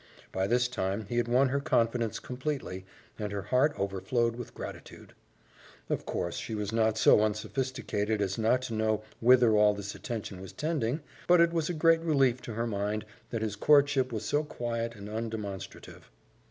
By 0.31 0.47
this 0.47 0.67
time 0.67 1.05
he 1.09 1.17
had 1.17 1.27
won 1.27 1.49
her 1.49 1.59
confidence 1.59 2.17
completely, 2.17 2.87
and 3.19 3.31
her 3.31 3.43
heart 3.43 3.75
overflowed 3.79 4.35
with 4.35 4.55
gratitude. 4.55 5.13
Of 5.91 6.07
course 6.07 6.37
she 6.37 6.55
was 6.55 6.71
not 6.73 6.97
so 6.97 7.21
unsophisticated 7.21 8.19
as 8.19 8.35
not 8.39 8.63
to 8.63 8.73
know 8.73 9.03
whither 9.19 9.51
all 9.55 9.75
this 9.75 9.93
attention 9.93 10.41
was 10.41 10.53
tending, 10.53 11.01
but 11.27 11.39
it 11.39 11.53
was 11.53 11.69
a 11.69 11.73
great 11.75 12.01
relief 12.01 12.41
to 12.41 12.55
her 12.55 12.65
mind 12.65 13.05
that 13.29 13.43
his 13.43 13.55
courtship 13.55 14.11
was 14.11 14.25
so 14.25 14.43
quiet 14.43 14.95
and 14.95 15.07
undemonstrative. 15.07 16.09